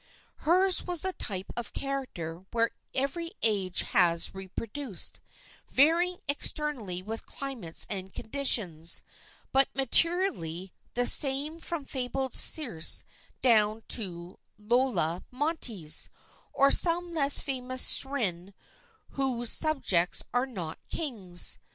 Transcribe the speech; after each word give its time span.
Hers 0.37 0.81
was 0.81 1.01
that 1.03 1.19
type 1.19 1.51
of 1.55 1.73
character 1.73 2.43
which 2.51 2.73
every 2.95 3.33
age 3.43 3.83
has 3.83 4.33
reproduced, 4.33 5.19
varying 5.69 6.17
externally 6.27 7.03
with 7.03 7.27
climates 7.27 7.85
and 7.87 8.11
conditions, 8.11 9.03
but 9.51 9.69
materially 9.75 10.73
the 10.95 11.05
same 11.05 11.59
from 11.59 11.85
fabled 11.85 12.33
Circe 12.35 13.03
down 13.43 13.83
to 13.89 14.39
Lola 14.57 15.23
Montes, 15.29 16.09
or 16.51 16.71
some 16.71 17.13
less 17.13 17.39
famous 17.39 17.83
syren 17.83 18.55
whose 19.09 19.51
subjects 19.51 20.23
are 20.33 20.47
not 20.47 20.79
kings. 20.89 21.59